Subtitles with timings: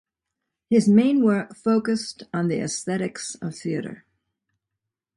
[0.67, 4.03] His main work focused on the aesthetics of theatre.